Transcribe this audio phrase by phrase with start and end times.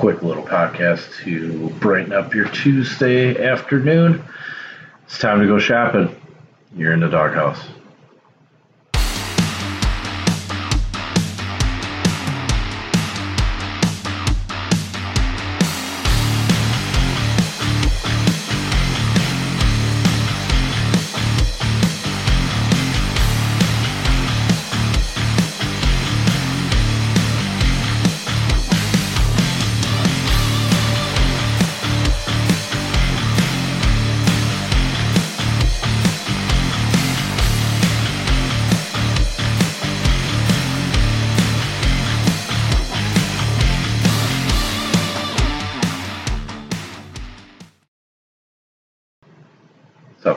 [0.00, 4.24] quick little podcast to brighten up your Tuesday afternoon.
[5.04, 6.18] It's time to go shopping.
[6.74, 7.62] You're in the doghouse.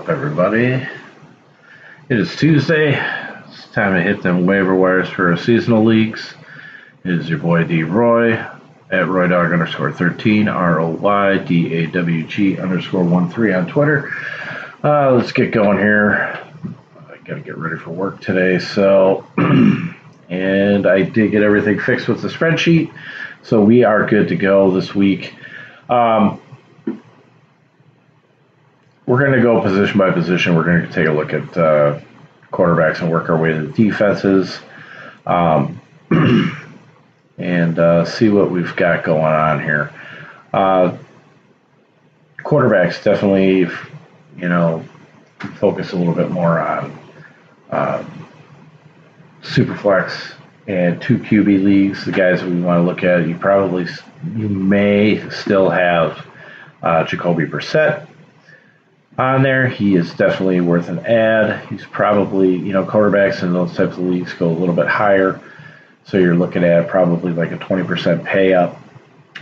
[0.03, 0.85] Up, everybody?
[2.09, 2.89] It is Tuesday.
[3.47, 6.33] It's time to hit them waiver wires for our seasonal leagues.
[7.05, 8.51] It is your boy D Roy at
[8.91, 14.11] RoyDawg underscore 13, R O Y D A W G underscore 1 3 on Twitter.
[14.83, 16.37] Uh, let's get going here.
[17.09, 19.25] I gotta get ready for work today, so.
[19.37, 22.93] and I did get everything fixed with the spreadsheet,
[23.41, 25.33] so we are good to go this week.
[25.89, 26.41] Um,
[29.05, 30.55] we're going to go position by position.
[30.55, 31.99] We're going to take a look at uh,
[32.51, 34.59] quarterbacks and work our way to the defenses
[35.25, 35.81] um,
[37.37, 39.93] and uh, see what we've got going on here.
[40.53, 40.97] Uh,
[42.39, 43.59] quarterbacks definitely,
[44.37, 44.85] you know,
[45.55, 46.97] focus a little bit more on
[47.71, 48.29] um,
[49.41, 50.33] superflex
[50.67, 52.05] and two QB leagues.
[52.05, 53.87] The guys we want to look at, you probably
[54.35, 56.25] you may still have
[56.81, 58.07] uh, Jacoby Brissett
[59.17, 59.67] on there.
[59.67, 61.67] He is definitely worth an add.
[61.67, 65.39] He's probably, you know, quarterbacks in those types of leagues go a little bit higher.
[66.05, 68.81] So you're looking at probably like a 20% pay up,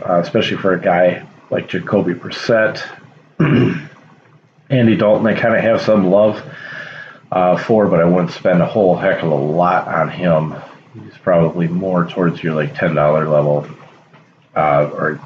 [0.06, 2.82] uh, especially for a guy like Jacoby Brissett.
[4.70, 6.42] Andy Dalton, I kind of have some love
[7.32, 10.56] uh, for, but I wouldn't spend a whole heck of a lot on him.
[10.94, 13.68] He's probably more towards your like $10 level,
[14.56, 15.20] uh, or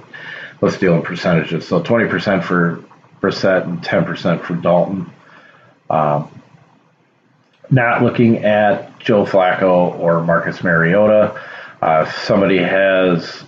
[0.61, 1.67] let's deal in percentages.
[1.67, 2.83] So 20% for
[3.25, 5.09] Brissett and 10% for Dalton.
[5.89, 6.29] Um,
[7.71, 11.41] not looking at Joe Flacco or Marcus Mariota.
[11.81, 13.43] Uh, if somebody has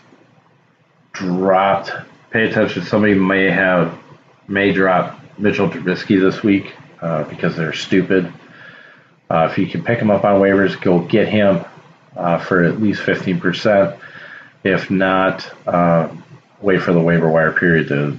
[1.14, 1.92] dropped,
[2.32, 2.84] pay attention.
[2.84, 3.98] Somebody may have
[4.48, 8.32] may drop Mitchell Trubisky this week uh, because they're stupid.
[9.30, 11.64] Uh, if you can pick him up on waivers, go get him
[12.16, 14.00] uh, for at least 15%.
[14.64, 16.10] If not, uh,
[16.62, 18.18] wait for the waiver wire period to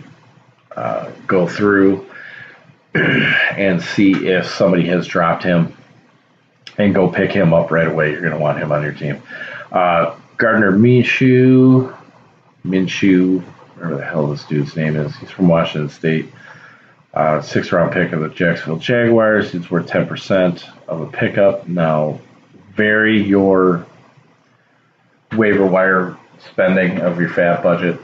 [0.78, 2.06] uh, go through
[2.94, 5.77] and see if somebody has dropped him
[6.78, 8.12] and go pick him up right away.
[8.12, 9.21] You're going to want him on your team.
[9.72, 11.97] Uh, Gardner Minshew,
[12.65, 13.43] Minshew,
[13.75, 15.17] whatever the hell this dude's name is.
[15.17, 16.33] He's from Washington State.
[17.12, 19.50] Uh, sixth round pick of the Jacksonville Jaguars.
[19.50, 21.67] He's worth 10% of a pickup.
[21.67, 22.21] Now,
[22.77, 23.84] vary your
[25.33, 26.17] waiver wire
[26.53, 28.00] spending of your fat budget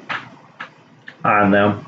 [1.22, 1.83] on them.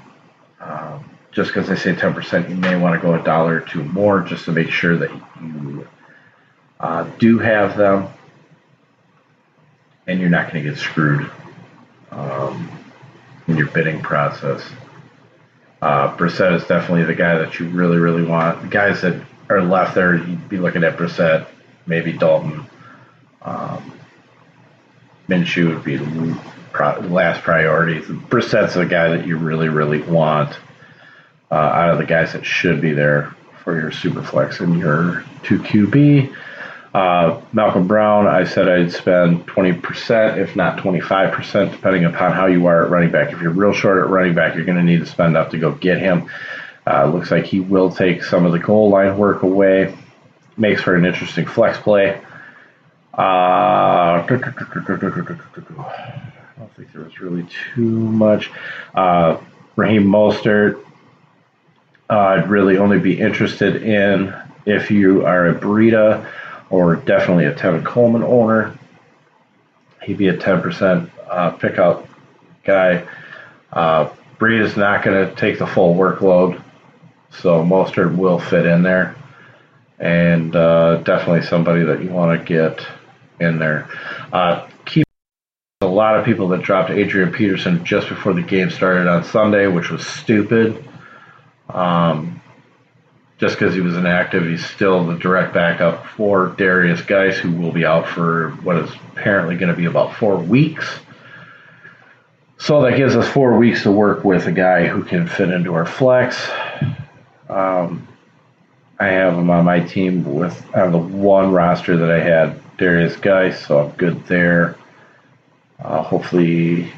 [1.37, 4.23] Just because they say 10%, you may want to go a dollar or two more
[4.23, 5.11] just to make sure that
[5.43, 5.87] you
[6.81, 8.09] uh, do have them
[10.07, 11.31] and you're not going to get screwed
[12.11, 12.71] um,
[13.49, 14.67] in your bidding process.
[15.83, 18.63] Uh, Brissett is definitely the guy that you really, really want.
[18.63, 21.47] The guys that are left there, you'd be looking at Brissett,
[21.87, 22.65] maybe Dalton.
[23.43, 23.93] Um,
[25.29, 26.39] Minshew would be the
[27.11, 28.01] last priority.
[28.01, 30.57] Brissett's the guy that you really, really want
[31.51, 35.25] uh, out of the guys that should be there for your super flex and your
[35.45, 36.35] 2 QB.
[36.95, 42.67] Uh, Malcolm Brown, I said I'd spend 20%, if not 25%, depending upon how you
[42.67, 43.33] are at running back.
[43.33, 45.59] If you're real short at running back, you're going to need to spend up to
[45.59, 46.31] go get him.
[46.87, 49.95] Uh, looks like he will take some of the goal line work away.
[50.57, 52.19] Makes for an interesting flex play.
[53.13, 54.23] Uh,
[56.57, 58.51] I don't think there was really too much.
[58.95, 59.39] Uh,
[59.75, 60.86] Raheem Mostert, uh,
[62.09, 66.31] I'd really only be interested in if you are a Breida
[66.71, 68.79] or definitely a Tevin Coleman owner.
[70.03, 72.09] He'd be a 10% uh, pickup
[72.65, 73.07] guy.
[73.73, 76.63] Uh, Breida's not going to take the full workload,
[77.31, 79.17] so Mostert will fit in there.
[79.99, 82.87] And uh, definitely somebody that you want to get
[83.41, 83.89] in there.
[84.33, 85.07] Uh, keep
[85.81, 89.67] a lot of people that dropped Adrian Peterson just before the game started on Sunday,
[89.67, 90.85] which was stupid.
[91.77, 92.41] Um,
[93.39, 97.73] just because he was inactive, he's still the direct backup for Darius Guice, who will
[97.73, 100.89] be out for what is apparently going to be about four weeks.
[102.59, 105.75] So that gives us four weeks to work with a guy who can fit into
[105.75, 106.49] our flex.
[107.51, 108.09] Um,
[108.99, 113.17] I have him on my team with on the one roster that I had Darius
[113.17, 114.77] Guice, so I'm good there.
[115.79, 116.91] Uh, hopefully,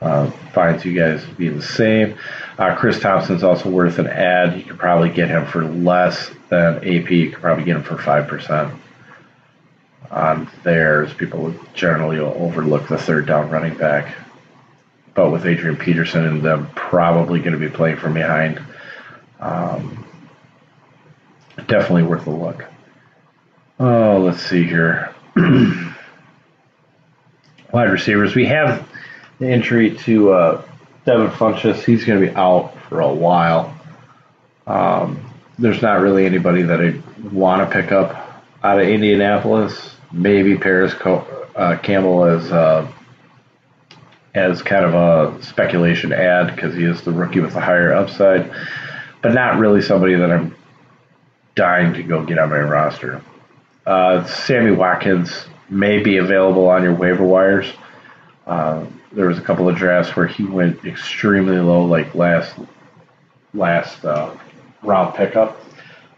[0.00, 2.16] uh, finds you guys to be the same.
[2.58, 4.56] Uh, Chris Thompson's also worth an add.
[4.56, 7.10] You could probably get him for less than AP.
[7.10, 8.74] You could probably get him for five percent
[10.10, 11.12] on theirs.
[11.14, 14.16] People generally overlook the third down running back,
[15.14, 18.62] but with Adrian Peterson and them probably going to be playing from behind.
[19.40, 20.06] Um,
[21.66, 22.64] definitely worth a look.
[23.80, 25.12] Oh, let's see here.
[25.36, 25.94] Wide
[27.90, 28.36] receivers.
[28.36, 28.88] We have
[29.44, 30.62] injury to uh,
[31.04, 31.84] Devin Funchess.
[31.84, 33.74] He's going to be out for a while.
[34.66, 35.24] Um,
[35.58, 39.96] there's not really anybody that I want to pick up out of Indianapolis.
[40.12, 42.90] Maybe Parris uh, Campbell as uh,
[44.34, 48.52] as kind of a speculation ad because he is the rookie with the higher upside,
[49.22, 50.56] but not really somebody that I'm
[51.54, 53.22] dying to go get on my roster.
[53.86, 57.70] Uh, Sammy Watkins may be available on your waiver wires.
[58.46, 62.56] Uh, there was a couple of drafts where he went extremely low, like last
[63.52, 64.34] last uh,
[64.82, 65.60] round pickup.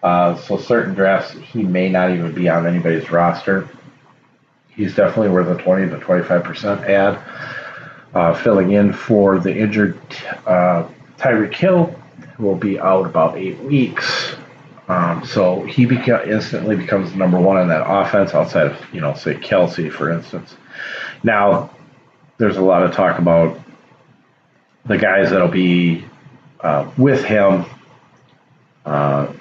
[0.03, 3.69] Uh, so certain drafts he may not even be on anybody's roster.
[4.69, 7.19] He's definitely worth a 20 to 25 percent add.
[8.15, 9.99] Uh, filling in for the injured
[10.47, 10.89] uh,
[11.19, 11.95] Tyreek Hill,
[12.37, 14.37] who will be out about eight weeks.
[14.89, 19.15] Um, so he beca- instantly becomes number one in that offense outside of, you know,
[19.15, 20.57] say Kelce, for instance.
[21.25, 21.76] Now,
[22.39, 23.59] there's a lot of talk about
[24.85, 26.05] the guys that'll be
[26.61, 27.65] uh, with him.
[28.85, 29.33] Uh,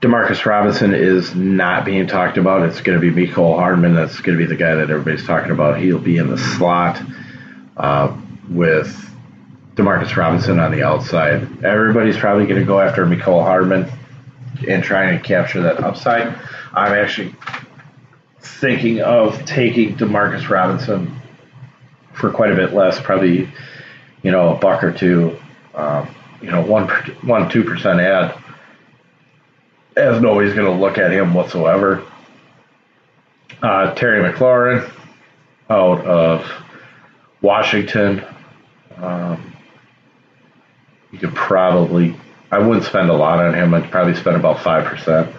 [0.00, 2.68] Demarcus Robinson is not being talked about.
[2.68, 3.94] It's going to be Mecole Hardman.
[3.94, 5.78] That's going to be the guy that everybody's talking about.
[5.78, 7.00] He'll be in the slot
[7.76, 8.16] uh,
[8.48, 8.88] with
[9.76, 11.64] Demarcus Robinson on the outside.
[11.64, 13.90] Everybody's probably going to go after Mecole Hardman
[14.68, 16.36] and trying to capture that upside.
[16.72, 17.34] I'm actually
[18.40, 21.21] thinking of taking Demarcus Robinson
[22.14, 23.48] for quite a bit less, probably
[24.22, 25.38] you know a buck or two,
[25.74, 26.88] um, you know one
[27.22, 28.36] one two percent add,
[29.96, 32.04] as nobody's going to look at him whatsoever.
[33.62, 34.90] Uh, Terry McLaurin
[35.70, 36.50] out of
[37.40, 38.24] Washington.
[38.96, 39.54] Um,
[41.12, 42.16] you could probably,
[42.50, 43.74] I wouldn't spend a lot on him.
[43.74, 45.36] I'd probably spend about 5%.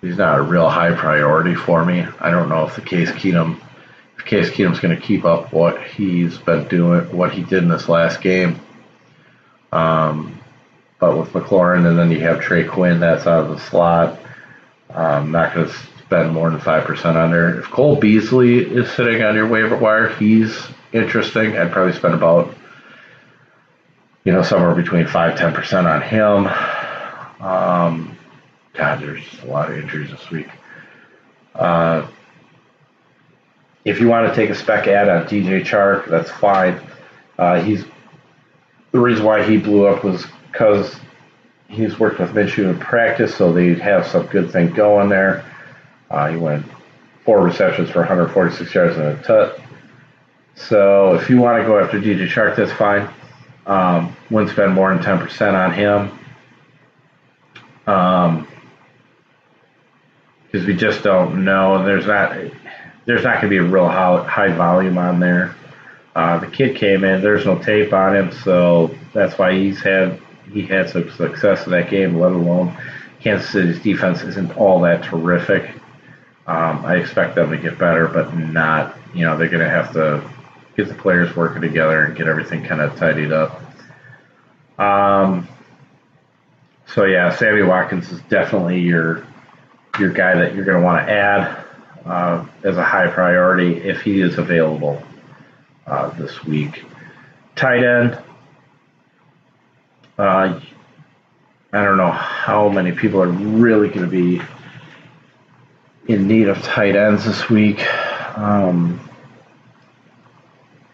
[0.00, 2.04] He's not a real high priority for me.
[2.20, 3.60] I don't know if the Case Keenum,
[4.24, 7.88] Case Keenum's going to keep up what he's been doing, what he did in this
[7.88, 8.60] last game.
[9.72, 10.40] Um,
[10.98, 14.18] but with McLaurin, and then you have Trey Quinn, that's out of the slot.
[14.88, 15.74] I'm not going to
[16.04, 17.60] spend more than 5% on there.
[17.60, 20.56] If Cole Beasley is sitting on your waiver wire, he's
[20.92, 21.56] interesting.
[21.56, 22.54] I'd probably spend about
[24.24, 26.46] you know, somewhere between 5 10% on him.
[27.44, 28.18] Um,
[28.74, 30.48] God, there's a lot of injuries this week.
[31.54, 32.06] Uh,
[33.84, 36.80] if you want to take a spec add on DJ Chark, that's fine.
[37.38, 37.84] Uh, he's
[38.92, 40.96] the reason why he blew up was because
[41.68, 45.44] he's worked with Minshew in practice, so they have some good thing going there.
[46.10, 46.66] Uh, he went
[47.24, 49.60] four receptions for 146 yards and a tut.
[50.56, 53.08] So if you want to go after DJ Chark, that's fine.
[53.66, 56.18] Um, wouldn't spend more than 10% on him.
[57.86, 58.48] Um,
[60.50, 61.84] because we just don't know.
[61.84, 62.36] There's not
[63.06, 65.54] there's not going to be a real high, high volume on there.
[66.14, 67.22] Uh, the kid came in.
[67.22, 70.20] There's no tape on him, so that's why he's had
[70.52, 72.18] he had some success in that game.
[72.18, 72.76] Let alone
[73.20, 75.70] Kansas City's defense isn't all that terrific.
[76.46, 79.92] Um, I expect them to get better, but not you know they're going to have
[79.92, 80.28] to
[80.76, 83.60] get the players working together and get everything kind of tidied up.
[84.78, 85.46] Um,
[86.86, 89.24] so yeah, Sammy Watkins is definitely your
[89.98, 91.64] your guy that you're going to want to add
[92.04, 95.02] uh, as a high priority if he is available
[95.86, 96.84] uh, this week.
[97.56, 98.22] Tight end.
[100.18, 100.60] Uh,
[101.72, 104.42] I don't know how many people are really going to be
[106.08, 107.80] in need of tight ends this week.
[108.36, 109.08] Um,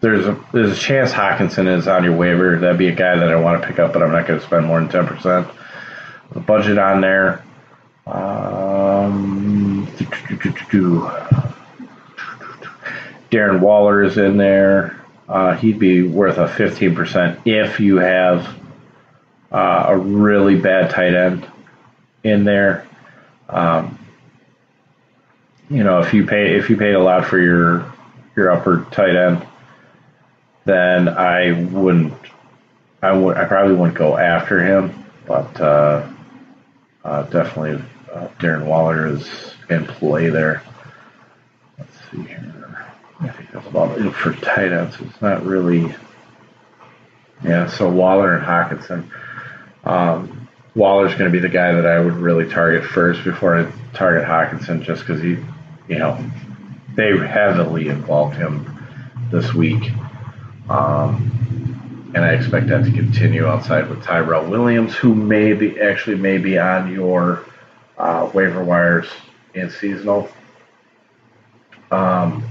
[0.00, 2.58] there's a there's a chance Hockenson is on your waiver.
[2.58, 4.46] That'd be a guy that I want to pick up, but I'm not going to
[4.46, 5.46] spend more than ten percent.
[5.48, 7.42] of The budget on there.
[8.06, 9.35] Um,
[13.30, 15.02] Darren Waller is in there.
[15.28, 18.56] Uh, he'd be worth a 15% if you have
[19.50, 21.46] uh, a really bad tight end
[22.22, 22.86] in there.
[23.48, 23.98] Um,
[25.68, 27.92] you know, if you pay if you paid a lot for your
[28.36, 29.44] your upper tight end,
[30.64, 32.14] then I wouldn't.
[33.02, 33.36] I would.
[33.36, 36.08] I probably wouldn't go after him, but uh,
[37.04, 37.84] uh, definitely
[38.16, 39.28] uh, Darren Waller is
[39.68, 40.62] in play there.
[41.78, 42.86] Let's see here.
[43.20, 44.96] I think that's about it for tight ends.
[45.00, 45.94] It's not really.
[47.44, 49.10] Yeah, so Waller and Hockenson.
[49.84, 53.70] Um, Waller's going to be the guy that I would really target first before I
[53.94, 55.36] target Hockenson, just because he,
[55.88, 56.18] you know,
[56.94, 58.72] they heavily involved him
[59.30, 59.90] this week.
[60.68, 66.16] Um, and I expect that to continue outside with Tyrell Williams, who may be actually
[66.16, 67.44] may be on your
[67.98, 69.08] uh, waiver wires
[69.54, 70.28] and seasonal.
[71.90, 72.44] Um,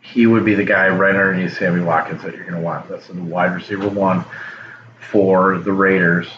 [0.00, 2.88] he would be the guy right underneath Sammy Watkins that you're going to want.
[2.88, 4.24] That's the wide receiver one
[4.98, 6.28] for the Raiders.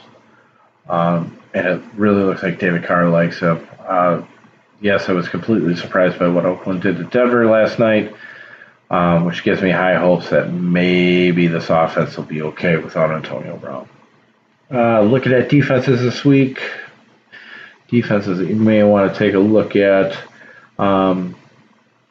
[0.88, 3.66] Um, and it really looks like David Carr likes him.
[3.80, 4.22] Uh,
[4.80, 8.14] yes, I was completely surprised by what Oakland did to Denver last night,
[8.90, 13.56] um, which gives me high hopes that maybe this offense will be okay without Antonio
[13.56, 13.88] Brown.
[14.70, 16.60] Uh, looking at defenses this week,
[17.88, 20.16] defenses that you may want to take a look at.
[20.78, 21.36] Um,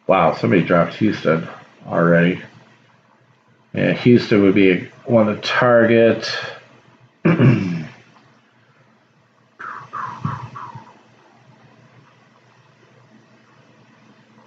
[0.08, 1.48] wow, somebody dropped Houston
[1.88, 2.42] already.
[3.74, 6.30] Yeah, Houston would be one to target.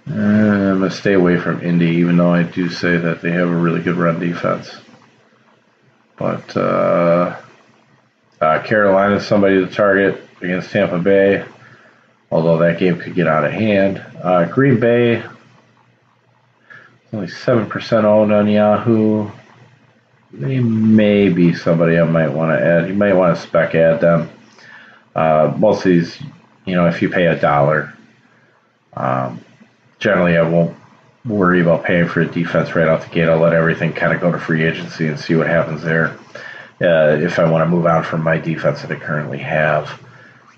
[0.09, 3.49] I'm going to stay away from Indy, even though I do say that they have
[3.49, 4.75] a really good run defense.
[6.15, 7.35] But uh,
[8.39, 11.45] uh, Carolina is somebody to target against Tampa Bay,
[12.31, 14.03] although that game could get out of hand.
[14.21, 15.23] Uh, Green Bay,
[17.13, 19.29] only 7% owned on Yahoo.
[20.33, 22.87] They may be somebody I might want to add.
[22.87, 24.29] You might want to spec add them.
[25.15, 26.19] Uh, most of these,
[26.65, 27.93] you know, if you pay a dollar,
[28.93, 29.43] um,
[29.99, 30.75] generally I won't
[31.25, 33.27] worry about paying for a defense right off the gate.
[33.27, 36.17] I'll let everything kind of go to free agency and see what happens there.
[36.79, 39.99] Uh, if I want to move on from my defense that I currently have.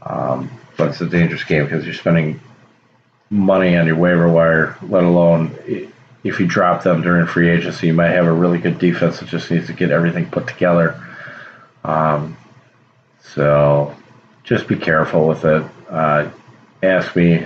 [0.01, 2.39] Um, but it's a dangerous game because you're spending
[3.29, 5.57] money on your waiver wire, let alone
[6.23, 9.29] if you drop them during free agency, you might have a really good defense that
[9.29, 11.01] just needs to get everything put together.
[11.83, 12.37] Um,
[13.21, 13.95] so
[14.43, 15.63] just be careful with it.
[15.89, 16.29] Uh,
[16.83, 17.45] ask me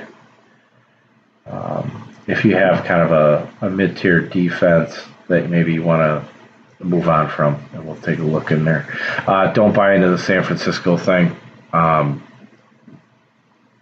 [1.46, 6.02] um, if you have kind of a, a mid tier defense that maybe you want
[6.02, 8.88] to move on from, and we'll take a look in there.
[9.28, 11.36] Uh, don't buy into the San Francisco thing.
[11.72, 12.24] Um,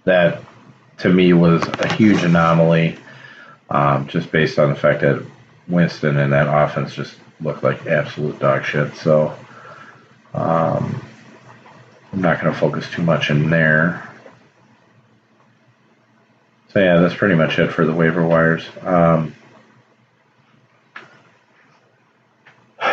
[0.04, 0.42] that
[1.00, 2.98] to me was a huge anomaly,
[3.70, 5.26] um, just based on the fact that
[5.68, 8.96] Winston and that offense just looked like absolute dog shit.
[8.96, 9.36] So
[10.34, 11.04] um,
[12.14, 14.08] I'm not going to focus too much in there.
[16.70, 18.66] So yeah, that's pretty much it for the waiver wires.
[18.82, 19.36] Um,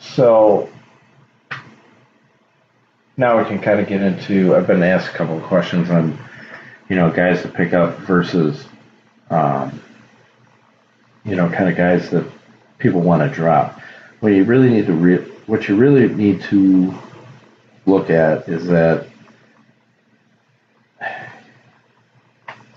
[0.00, 0.70] so
[3.16, 4.54] now we can kind of get into.
[4.54, 6.18] I've been asked a couple of questions on,
[6.88, 8.64] you know, guys to pick up versus,
[9.30, 9.82] um,
[11.24, 12.26] you know, kind of guys that
[12.78, 13.80] people want to drop.
[14.20, 16.94] What you really need to re- what you really need to
[17.86, 19.06] look at is that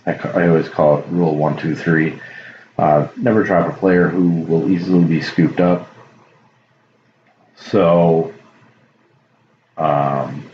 [0.05, 2.19] I, I always call it rule one, two, three.
[2.77, 5.89] Uh, never drop a player who will easily be scooped up.
[7.55, 8.34] So,
[9.77, 10.49] um,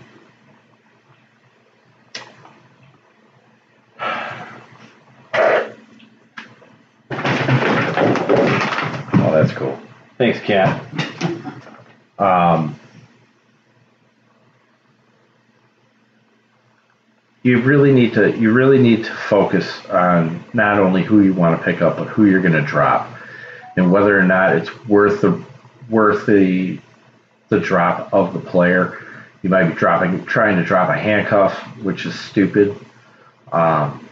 [9.13, 9.79] oh, that's cool.
[10.17, 10.83] Thanks, Kat.
[12.19, 12.79] Um,
[17.43, 21.57] you really need to you really need to focus on not only who you want
[21.57, 23.09] to pick up but who you're going to drop
[23.75, 25.43] and whether or not it's worth the
[25.89, 26.79] worth the
[27.49, 28.99] the drop of the player
[29.41, 32.75] you might be dropping trying to drop a handcuff which is stupid
[33.51, 34.07] um,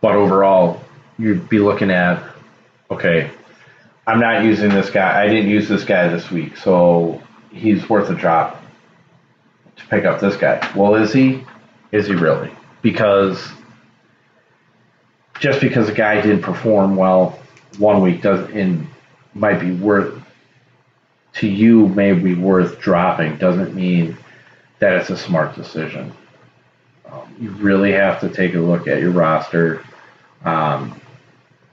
[0.00, 0.80] but overall
[1.18, 2.22] you'd be looking at
[2.90, 3.30] okay
[4.06, 7.20] i'm not using this guy i didn't use this guy this week so
[7.52, 8.62] he's worth a drop
[9.78, 10.70] to pick up this guy.
[10.74, 11.44] Well, is he?
[11.92, 12.50] Is he really?
[12.82, 13.48] Because
[15.40, 17.38] just because a guy didn't perform well
[17.78, 18.86] one week doesn't and
[19.34, 20.20] might be worth
[21.38, 24.16] to you may be worth dropping doesn't mean
[24.78, 26.12] that it's a smart decision.
[27.10, 29.84] Um, you really have to take a look at your roster.
[30.44, 31.00] Um,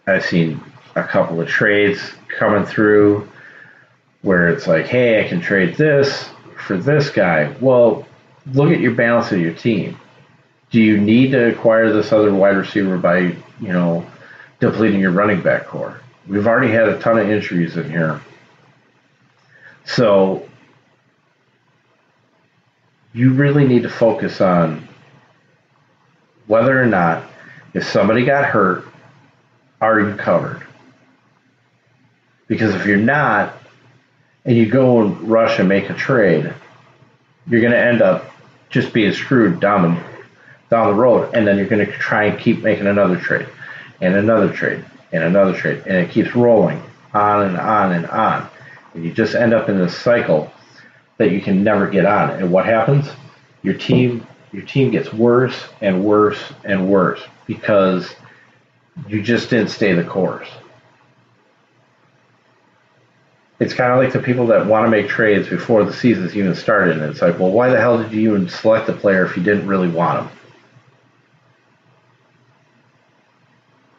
[0.07, 0.61] I've seen
[0.95, 3.29] a couple of trades coming through
[4.21, 6.29] where it's like, hey, I can trade this
[6.65, 7.55] for this guy.
[7.59, 8.07] Well,
[8.53, 9.99] look at your balance of your team.
[10.71, 14.05] Do you need to acquire this other wide receiver by, you know,
[14.59, 15.99] depleting your running back core.
[16.27, 18.21] We've already had a ton of injuries in here.
[19.85, 20.47] So
[23.13, 24.87] you really need to focus on
[26.47, 27.23] whether or not
[27.73, 28.85] if somebody got hurt,
[29.81, 30.65] are you covered?
[32.47, 33.57] Because if you're not,
[34.45, 36.53] and you go and rush and make a trade,
[37.47, 38.31] you're going to end up
[38.69, 40.15] just being screwed down the
[40.69, 43.47] down the road, and then you're going to try and keep making another trade,
[44.01, 46.81] and another trade, and another trade, and it keeps rolling
[47.13, 48.49] on and on and on,
[48.95, 50.51] and you just end up in this cycle
[51.17, 52.31] that you can never get on.
[52.31, 53.07] And what happens?
[53.61, 58.15] Your team your team gets worse and worse and worse because
[59.07, 60.47] you just didn't stay the course.
[63.59, 66.55] It's kind of like the people that want to make trades before the season's even
[66.55, 69.35] started, and it's like, well, why the hell did you even select the player if
[69.35, 70.37] you didn't really want him?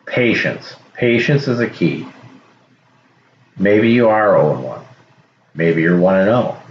[0.06, 0.76] Patience.
[0.94, 2.06] Patience is a key.
[3.58, 4.85] Maybe you are 0 1.
[5.56, 6.62] Maybe you're 1 and 0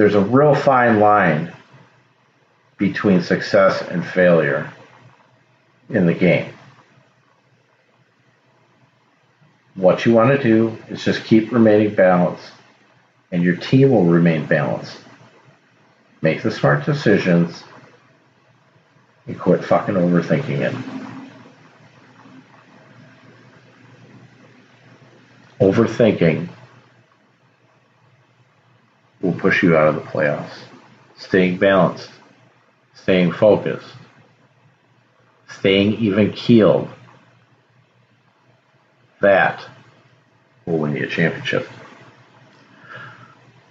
[0.00, 1.52] there's a real fine line
[2.78, 4.72] between success and failure
[5.90, 6.54] in the game.
[9.74, 12.50] What you want to do is just keep remaining balanced,
[13.30, 14.96] and your team will remain balanced.
[16.22, 17.62] Make the smart decisions
[19.26, 21.19] and quit fucking overthinking it.
[25.60, 26.48] Overthinking
[29.20, 30.58] will push you out of the playoffs.
[31.18, 32.10] Staying balanced,
[32.94, 33.86] staying focused,
[35.48, 36.88] staying even keeled.
[39.20, 39.62] That
[40.64, 41.68] will win you a championship.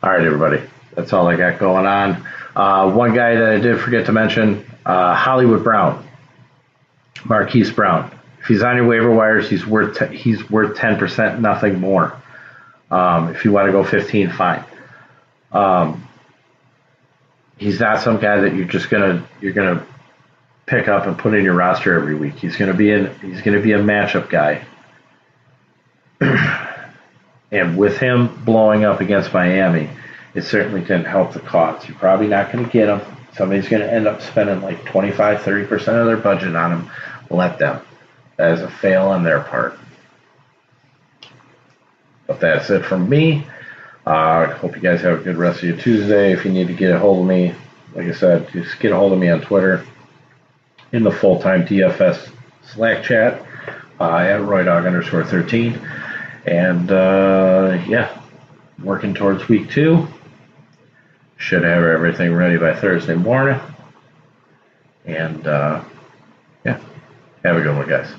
[0.03, 0.61] All right, everybody.
[0.95, 2.25] That's all I got going on.
[2.55, 6.07] Uh, one guy that I did forget to mention uh, Hollywood Brown,
[7.25, 8.18] Marquise Brown.
[8.41, 12.19] If he's on your waiver wires, he's worth t- he's worth ten percent, nothing more.
[12.89, 14.63] Um, if you want to go fifteen, fine.
[15.51, 16.07] Um,
[17.57, 19.85] he's not some guy that you're just gonna you're gonna
[20.65, 22.35] pick up and put in your roster every week.
[22.35, 24.65] He's gonna be in he's gonna be a matchup guy.
[27.51, 29.89] and with him blowing up against Miami,
[30.33, 31.87] it certainly didn't help the cause.
[31.87, 33.01] You're probably not going to get him.
[33.33, 36.91] Somebody's going to end up spending like 25, 30% of their budget on him.
[37.29, 37.81] Let them.
[38.39, 39.77] Is a fail on their part.
[42.25, 43.45] But that's it from me.
[44.05, 46.31] I uh, hope you guys have a good rest of your Tuesday.
[46.31, 47.53] If you need to get a hold of me,
[47.93, 49.85] like I said, just get a hold of me on Twitter
[50.93, 52.31] in the full time DFS
[52.63, 53.41] Slack chat
[53.99, 55.77] uh, at RoyDawg underscore 13.
[56.45, 58.21] And uh, yeah,
[58.81, 60.07] working towards week two.
[61.35, 63.59] Should have everything ready by Thursday morning.
[65.05, 65.83] And uh,
[66.63, 66.79] yeah,
[67.43, 68.13] have a good one, guys.